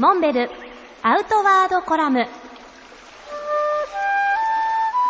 [0.00, 0.48] モンベル
[1.02, 2.26] アウトワードコラム。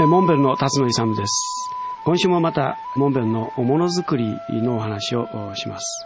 [0.00, 1.70] モンベルの辰野勇です。
[2.04, 6.04] 今週もまたモンベルのものづくりのお話をします。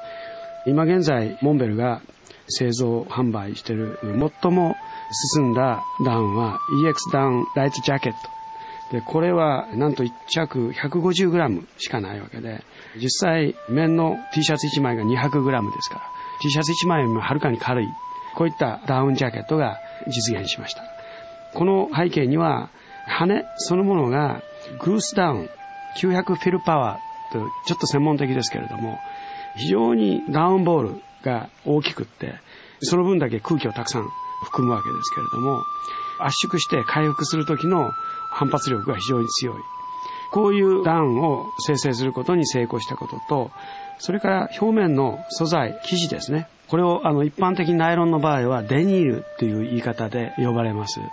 [0.66, 2.02] 今現在モンベルが
[2.48, 3.98] 製造販売している
[4.43, 4.77] 最も
[5.32, 8.18] 進んだダウンは EX ダウンライトジャケット。
[8.93, 12.62] でこれはなんと1着 150g しかないわけで
[13.00, 16.02] 実際綿の T シャツ1枚が 200g ですから
[16.43, 17.88] T シャツ1枚よりもはるかに軽い。
[18.37, 20.83] こういったダウンジャケットが実現しました。
[21.55, 22.70] この背景には
[23.06, 24.43] 羽そのものが
[24.80, 25.48] グースダウン
[25.97, 28.98] 900フィルパワーとちょっと専門的ですけれども
[29.57, 32.34] 非常にダウンボールが大きくって
[32.80, 34.09] その分だけ空気をたくさん
[34.45, 35.62] 含むわけですけれども
[36.21, 37.91] 圧縮して回復する時の
[38.30, 39.55] 反発力が非常に強い。
[40.33, 43.51] こういうダウンを生成することに成功したことと
[43.98, 46.49] それから表面の素材生地ですね。
[46.69, 51.01] これをあの一般的にナイロンの場合はデニールっていう言い方で呼ばれます。
[51.01, 51.07] 例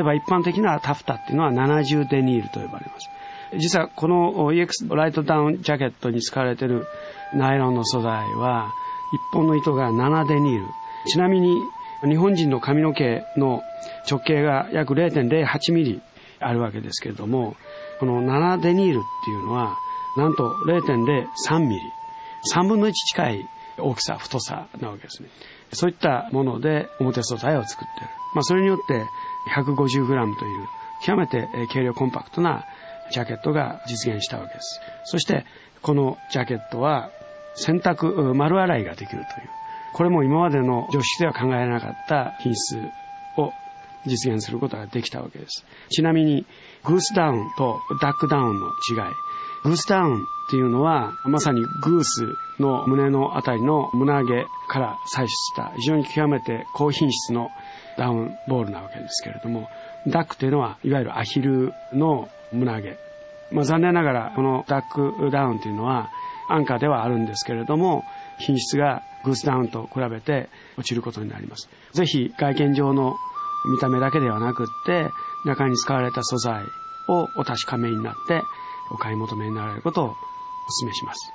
[0.00, 3.08] えば一般的なタフタっていうのは70デニールと呼ばれます。
[3.58, 6.86] 実はこの EX ライトダウンジャケットに使われている
[7.34, 8.72] ナイロンの素材は
[9.14, 10.66] 一本の糸が7デニール。
[11.06, 11.56] ちなみに
[12.04, 13.62] 日本人の髪の毛の
[14.10, 16.02] 直径が約0.08ミリ
[16.40, 17.56] あるわけですけれども
[18.02, 19.78] この7デニールっていうのは
[20.16, 21.80] なんと0.03ミリ。
[22.52, 25.28] 3分の1近い大きさ太さなわけですね。
[25.72, 29.04] そういったもので表素材を作っている、まあ、それによって
[29.54, 30.68] 150g という
[31.06, 32.64] 極めて軽量コンパクトな
[33.12, 34.80] ジャケットが実現したわけです。
[35.04, 35.46] そして
[35.80, 37.12] このジャケットは
[37.54, 39.50] 洗濯丸洗いができるという。
[39.92, 42.80] これも今までの常識では考えられなかった品質
[43.36, 43.52] を
[44.06, 45.64] 実現することができたわけです。
[45.90, 46.46] ちなみに、
[46.84, 49.12] グースダウンとダックダウンの違い。
[49.64, 50.18] グースダウンっ
[50.50, 52.26] ていうのは、まさにグース
[52.58, 57.50] の胸のあたりの胸毛から採取した非常に極めて高品質の
[57.96, 59.68] ダウンボールなわけですけれども、
[60.08, 62.96] ダックっていうのは、いわゆるアヒルの胸毛。
[63.52, 66.10] まあ、残念ながら、このダックダウンっていうのは、
[66.48, 68.04] 安価ではあるんですけれども、
[68.38, 71.68] 品質がグースダウンと比べて落ちることになります。
[71.92, 73.16] ぜひ外見上の
[73.64, 75.12] 見た目だけではなくって
[75.44, 76.66] 中に使われた素材
[77.08, 78.44] をお確かめになって
[78.90, 80.16] お買い求めになられることをお勧
[80.86, 81.32] めします。